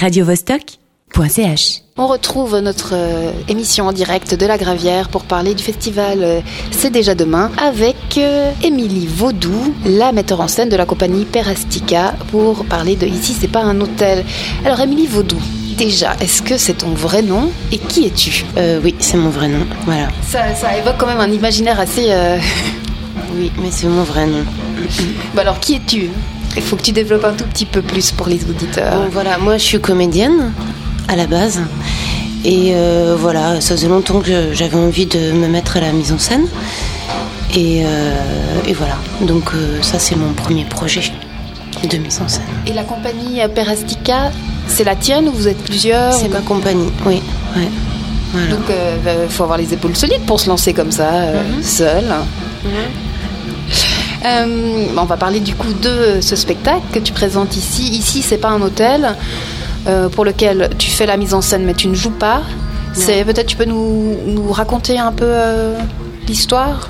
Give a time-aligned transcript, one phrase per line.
[0.00, 1.82] radiovostok.ch.
[1.98, 6.40] On retrouve notre euh, émission en direct de la Gravière pour parler du festival euh,
[6.70, 12.14] C'est déjà demain avec euh, Émilie Vaudou, la metteur en scène de la compagnie Perastica
[12.30, 14.24] pour parler de Ici c'est pas un hôtel.
[14.64, 15.36] Alors Émilie Vaudou,
[15.76, 18.44] déjà, est-ce que c'est ton vrai nom et qui es-tu?
[18.56, 19.66] Euh, oui, c'est mon vrai nom.
[19.84, 20.08] Voilà.
[20.26, 22.06] ça, ça évoque quand même un imaginaire assez...
[22.08, 22.38] euh,
[23.36, 24.44] Oui, mais c'est mon vrai nom.
[25.34, 26.08] Bah alors qui es-tu?
[26.56, 28.96] Il faut que tu développes un tout petit peu plus pour les auditeurs.
[28.96, 30.52] Bon, voilà, moi je suis comédienne
[31.08, 31.60] à la base.
[32.44, 36.12] Et euh, voilà, ça faisait longtemps que j'avais envie de me mettre à la mise
[36.12, 36.46] en scène.
[37.54, 38.14] Et, euh,
[38.66, 41.02] et voilà, donc euh, ça c'est mon premier projet
[41.88, 42.42] de mise en scène.
[42.66, 44.30] Et la compagnie Perastica,
[44.68, 47.20] c'est la tienne ou vous êtes plusieurs C'est ou- ma compagnie, oui.
[47.56, 47.68] Ouais.
[48.32, 48.46] Voilà.
[48.48, 51.62] Donc il faut avoir les épaules solides pour se lancer comme ça, Mhm.
[51.62, 52.04] seul.
[54.24, 57.82] Euh, on va parler du coup de ce spectacle que tu présentes ici.
[57.82, 59.16] Ici, c'est pas un hôtel
[59.86, 62.42] euh, pour lequel tu fais la mise en scène, mais tu ne joues pas.
[62.92, 65.78] C'est peut-être tu peux nous, nous raconter un peu euh,
[66.26, 66.88] l'histoire?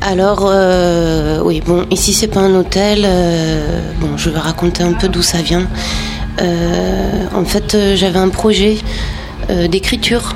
[0.00, 0.50] Alors,
[1.44, 3.06] oui, bon, ici c'est pas un hôtel.
[4.00, 5.68] bon, je vais raconter un peu d'où ça vient.
[6.40, 8.78] En fait, j'avais un projet
[9.68, 10.34] d'écriture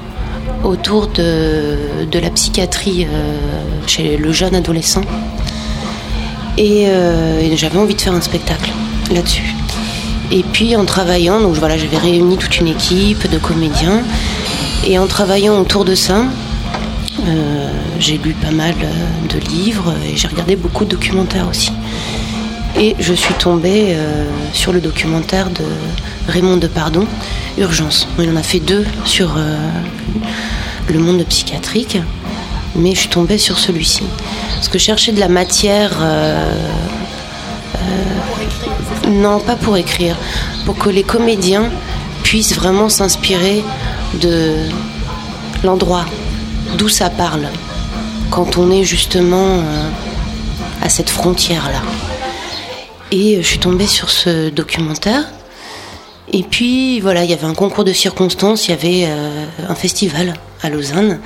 [0.66, 1.76] autour de,
[2.10, 3.36] de la psychiatrie euh,
[3.86, 5.02] chez le jeune adolescent.
[6.58, 8.70] Et, euh, et j'avais envie de faire un spectacle
[9.12, 9.54] là-dessus.
[10.32, 14.02] Et puis en travaillant, donc voilà, j'avais réuni toute une équipe de comédiens.
[14.86, 16.24] Et en travaillant autour de ça,
[17.26, 21.72] euh, j'ai lu pas mal euh, de livres et j'ai regardé beaucoup de documentaires aussi.
[22.78, 23.96] Et je suis tombée
[24.52, 25.64] sur le documentaire de
[26.28, 27.06] Raymond Depardon,
[27.56, 28.06] Urgence.
[28.18, 29.38] Il en a fait deux sur
[30.92, 31.96] le monde psychiatrique,
[32.78, 34.04] mais je suis tombée sur celui-ci.
[34.54, 35.92] Parce que je cherchais de la matière.
[36.00, 36.50] euh,
[37.76, 40.16] euh, non, pas pour écrire,
[40.64, 41.70] pour que les comédiens
[42.22, 43.62] puissent vraiment s'inspirer
[44.20, 44.54] de
[45.62, 46.04] l'endroit
[46.76, 47.46] d'où ça parle,
[48.30, 49.88] quand on est justement euh,
[50.82, 51.82] à cette frontière-là.
[53.12, 55.24] Et je suis tombée sur ce documentaire.
[56.32, 59.74] Et puis voilà, il y avait un concours de circonstances, il y avait euh, un
[59.74, 61.20] festival à Lausanne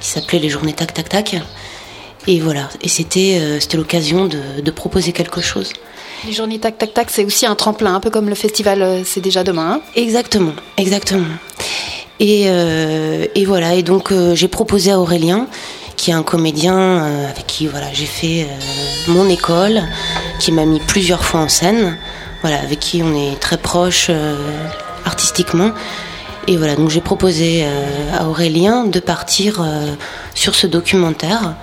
[0.00, 1.36] qui s'appelait les Journées Tac Tac Tac.
[2.26, 5.72] Et voilà, et c'était euh, c'était l'occasion de, de proposer quelque chose.
[6.26, 9.02] Les journées tac tac tac, c'est aussi un tremplin, un peu comme le festival euh,
[9.04, 9.74] C'est déjà demain.
[9.74, 9.80] hein.
[9.94, 11.26] Exactement, exactement.
[12.18, 15.46] Et, euh, et voilà, et donc j'ai proposé à Aurélien,
[15.96, 19.82] qui est un comédien euh, avec qui voilà, j'ai fait euh, mon école,
[20.38, 21.96] qui m'a mis plusieurs fois en scène,
[22.42, 24.36] voilà, avec qui on est très proche euh,
[25.04, 25.72] artistiquement.
[26.46, 27.66] Et voilà, donc j'ai proposé
[28.16, 29.66] à Aurélien de partir
[30.32, 31.56] sur ce documentaire,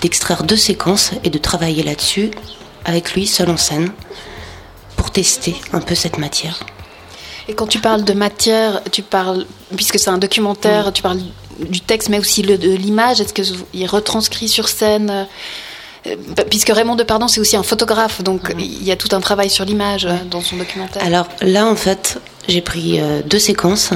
[0.00, 2.30] d'extraire deux séquences et de travailler là-dessus
[2.86, 3.90] avec lui seul en scène
[4.96, 6.58] pour tester un peu cette matière.
[7.48, 9.44] Et quand tu parles de matière, tu parles,
[9.76, 11.20] puisque c'est un documentaire, tu parles
[11.60, 13.20] du texte, mais aussi le- de l'image.
[13.20, 15.26] Est-ce qu'il est retranscrit sur scène
[16.06, 16.16] euh,
[16.50, 19.64] Puisque Raymond Depardon, c'est aussi un photographe, donc il y a tout un travail sur
[19.64, 21.02] l'image euh, dans son documentaire.
[21.04, 23.90] Alors là, en fait, j'ai pris euh, deux séquences.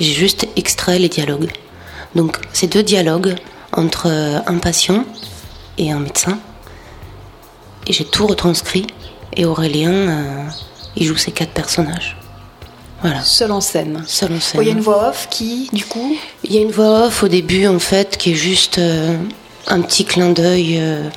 [0.00, 1.50] J'ai juste extrait les dialogues.
[2.14, 3.34] Donc, c'est deux dialogues
[3.72, 5.04] entre euh, un patient
[5.78, 6.38] et un médecin.
[7.86, 8.86] Et j'ai tout retranscrit.
[9.36, 10.44] Et Aurélien, euh,
[10.96, 12.16] il joue ces quatre personnages.
[13.02, 14.02] Voilà, Seul en scène.
[14.06, 14.60] seul en scène.
[14.62, 17.22] Il y a une voix off qui, du coup, Il y a une voix off
[17.24, 19.16] au début, en fait, qui est juste euh,
[19.66, 20.78] un petit clin d'œil.
[20.78, 21.08] euh,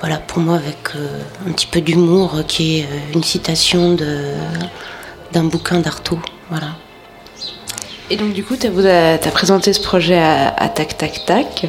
[0.00, 3.94] voilà, pour moi, avec euh, un petit peu d'humour, euh, qui est euh, une citation
[3.94, 4.34] de,
[5.32, 6.20] d'un bouquin d'Artaud.
[6.50, 6.68] Voilà.
[8.10, 11.66] Et donc du coup, tu as, présenté ce projet à, à Tac Tac Tac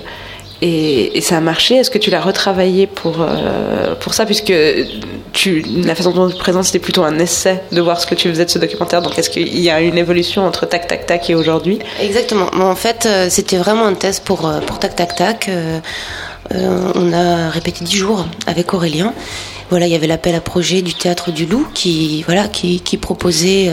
[0.61, 1.75] et, ça a marché.
[1.75, 4.25] Est-ce que tu l'as retravaillé pour, euh, pour ça?
[4.25, 4.53] Puisque
[5.33, 8.15] tu, la façon dont tu te présentes, c'était plutôt un essai de voir ce que
[8.15, 9.01] tu faisais de ce documentaire.
[9.01, 11.79] Donc est-ce qu'il y a une évolution entre Tac Tac Tac et aujourd'hui?
[12.01, 12.49] Exactement.
[12.53, 15.49] En fait, euh, c'était vraiment un test pour, euh, pour Tac Tac Tac.
[16.51, 19.13] On a répété dix jours avec Aurélien.
[19.69, 23.71] Voilà, il y avait l'appel à projet du théâtre du Loup qui, voilà, qui, proposait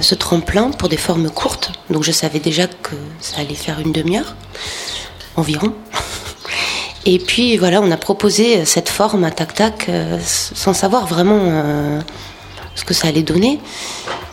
[0.00, 1.72] ce tremplin pour des formes courtes.
[1.90, 4.34] Donc je savais déjà que ça allait faire une demi-heure
[5.36, 5.72] environ.
[7.04, 11.40] Et puis voilà, on a proposé cette forme à Tac Tac euh, sans savoir vraiment
[11.40, 12.00] euh,
[12.76, 13.58] ce que ça allait donner.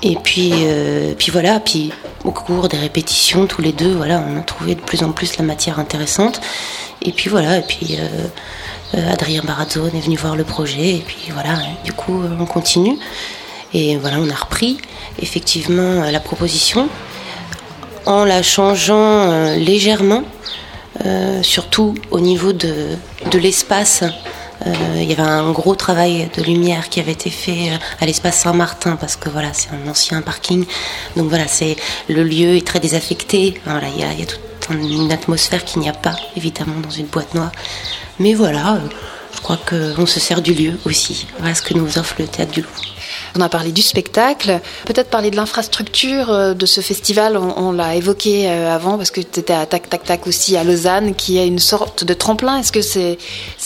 [0.04, 1.92] Et puis, euh, puis voilà, puis
[2.24, 5.38] au cours des répétitions, tous les deux, voilà, on a trouvé de plus en plus
[5.38, 6.42] la matière intéressante.
[7.02, 7.98] Et puis voilà, et puis
[8.94, 12.98] Adrien Barazzone est venu voir le projet, et puis voilà, et du coup, on continue.
[13.74, 14.78] Et voilà, on a repris
[15.22, 16.90] effectivement la proposition
[18.06, 20.24] en la changeant légèrement,
[21.42, 22.98] surtout au niveau de,
[23.34, 24.04] l'espace
[24.66, 28.98] il y avait un gros travail de lumière qui avait été fait à l'espace Saint-Martin
[28.98, 30.66] parce que voilà, c'est un ancien parking.
[31.16, 31.78] Donc voilà, c'est
[32.10, 33.62] le lieu est très désaffecté.
[33.66, 34.42] Il y a, y a toute
[34.72, 37.52] une atmosphère qu'il n'y a pas évidemment dans une boîte noire.
[38.20, 38.80] Mais voilà,
[39.34, 41.28] je crois qu'on se sert du lieu aussi.
[41.40, 42.70] Voilà ce que nous offre le théâtre du Loup.
[43.36, 47.96] On a parlé du spectacle, peut-être parler de l'infrastructure euh, de ce festival, on, l'a
[47.96, 51.38] évoqué euh, avant parce que tu étais à Tac Tac Tac aussi à Lausanne qui
[51.38, 52.58] est une sorte de tremplin.
[52.58, 53.18] Est-ce que c'est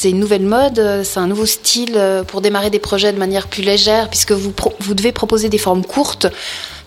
[0.10, 3.64] une nouvelle mode, euh, c'est un nouveau style pour démarrer des projets de manière plus
[3.64, 6.28] légère puisque vous, vous devez proposer des formes courtes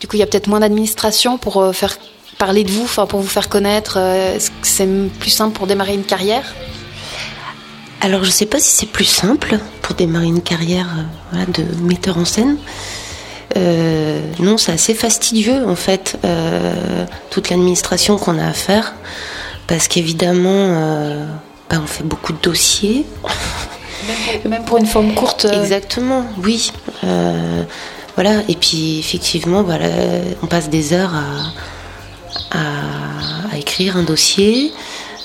[0.01, 1.97] Du coup, il y a peut-être moins d'administration pour faire
[2.39, 3.97] parler de vous, pour vous faire connaître.
[3.97, 4.89] Est-ce que c'est
[5.19, 6.55] plus simple pour démarrer une carrière?
[8.01, 10.89] Alors je ne sais pas si c'est plus simple pour démarrer une carrière
[11.33, 12.57] euh, de metteur en scène.
[13.57, 18.95] Euh, non, c'est assez fastidieux en fait, euh, toute l'administration qu'on a à faire,
[19.69, 20.71] parce qu'évidemment,
[21.71, 23.07] bah, on fait beaucoup de dossiers.
[24.45, 25.47] Même pour, une forme courte.
[25.53, 26.73] Exactement, oui.
[28.17, 29.87] voilà, et puis effectivement, voilà,
[30.43, 31.15] on passe des heures
[32.51, 34.73] à écrire un dossier.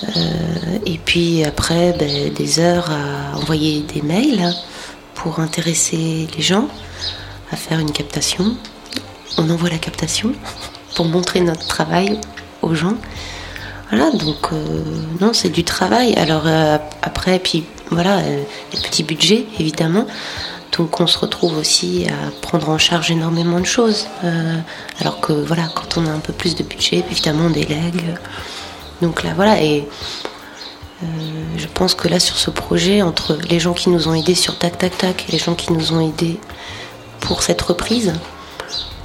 [0.03, 4.53] Euh, et puis après, ben, des heures à envoyer des mails
[5.15, 6.67] pour intéresser les gens,
[7.51, 8.55] à faire une captation.
[9.37, 10.33] On envoie la captation
[10.95, 12.19] pour montrer notre travail
[12.61, 12.95] aux gens.
[13.89, 14.83] Voilà, donc euh,
[15.19, 16.13] non, c'est du travail.
[16.15, 20.07] Alors euh, après, puis voilà, les petits budgets, évidemment.
[20.77, 24.07] Donc on se retrouve aussi à prendre en charge énormément de choses.
[25.01, 28.15] alors que voilà, quand on a un peu plus de budget, évidemment on délègue.
[29.01, 29.87] Donc là, voilà, et
[31.03, 31.07] euh,
[31.57, 34.57] je pense que là, sur ce projet, entre les gens qui nous ont aidés sur
[34.57, 36.39] Tac Tac Tac et les gens qui nous ont aidés
[37.19, 38.13] pour cette reprise,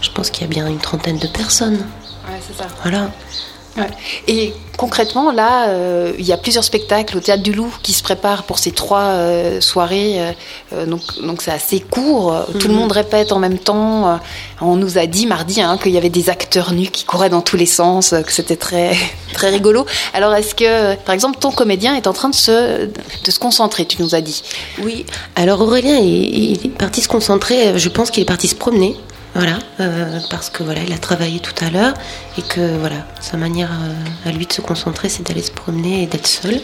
[0.01, 1.87] je pense qu'il y a bien une trentaine de personnes.
[2.29, 2.67] Ouais, c'est ça.
[2.83, 3.11] Voilà.
[4.29, 8.03] Et concrètement, là, euh, il y a plusieurs spectacles au Théâtre du Loup qui se
[8.03, 10.35] préparent pour ces trois euh, soirées.
[10.73, 12.35] Euh, donc, donc c'est assez court.
[12.59, 12.81] Tout le mhm.
[12.81, 14.21] monde répète en même temps.
[14.61, 17.43] on nous a dit mardi hein, qu'il y avait des acteurs nus qui couraient dans
[17.43, 18.95] tous les sens, que c'était très,
[19.33, 19.87] très rigolo.
[20.15, 23.87] Alors, est-ce que, par exemple, ton comédien est en train de se, de se concentrer
[23.87, 24.43] Tu nous as dit?
[24.83, 25.07] Oui.
[25.35, 27.79] Alors, Aurélien, il est parti se concentrer.
[27.79, 28.97] Je pense qu'il est parti se promener.
[29.37, 31.93] Voilà, euh, parce que voilà, il a travaillé tout à l'heure
[32.39, 36.03] et que voilà, sa manière euh, à lui de se concentrer, c'est d'aller se promener
[36.03, 36.59] et d'être seul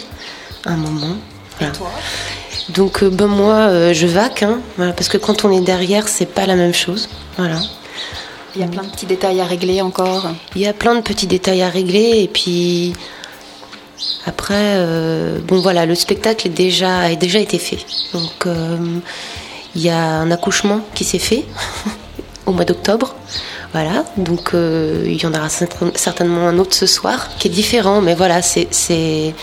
[0.64, 1.16] un moment.
[2.70, 6.46] Donc euh, ben moi, je vaque, hein, parce que quand on est derrière, c'est pas
[6.46, 7.10] la même chose.
[7.36, 7.60] Voilà.
[8.54, 10.30] Il y a plein de petits détails à régler encore.
[10.56, 12.94] Il y a plein de petits détails à régler et puis
[14.24, 14.82] après,
[15.46, 17.84] bon voilà, le spectacle est déjà, a déjà été fait.
[18.14, 18.46] Donc
[19.74, 21.44] il y a un accouchement qui s'est fait.
[22.46, 23.14] au mois d'octobre.
[23.72, 28.02] Voilà, donc euh, il y en aura certainement un autre ce soir qui est différent,
[28.02, 29.34] mais voilà, c'est c'est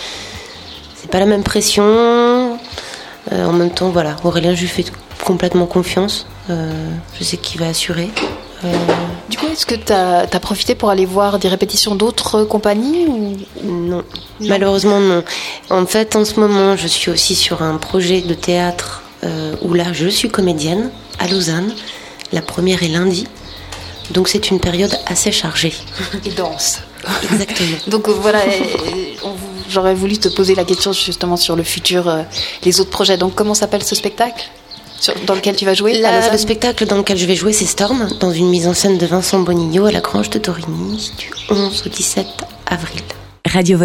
[1.09, 1.83] pas la même pression.
[1.83, 4.85] Euh, en même temps, voilà, Aurélien, je lui fais
[5.23, 6.27] complètement confiance.
[6.49, 6.71] Euh,
[7.17, 8.09] je sais qu'il va assurer.
[9.29, 13.37] Du coup, est-ce que tu as, profité pour aller voir des répétitions d'autres compagnies ou...
[13.63, 14.03] non.
[14.41, 15.23] malheureusement non.
[15.69, 19.03] En fait, en ce moment, je suis aussi sur un projet de théâtre
[19.61, 21.71] où là, je suis comédienne à Lausanne.
[22.31, 23.27] La première est lundi.
[24.11, 25.73] Donc c'est une période assez chargée.
[26.25, 26.79] Et dense.
[27.31, 27.77] Exactement.
[27.87, 28.39] Donc euh, voilà,
[29.69, 32.23] j'aurais voulu te poser la question justement sur le futur, euh,
[32.63, 33.17] les autres projets.
[33.17, 34.49] Donc comment s'appelle ce spectacle?
[35.25, 36.01] Dans lequel tu vas jouer?
[36.01, 39.05] Le spectacle dans lequel je vais jouer, c'est Storm, dans une mise en scène de
[39.05, 42.27] Vincent Bonigno à la Grange de Torigny, du 11 au 17
[42.67, 43.01] avril.
[43.47, 43.79] Radio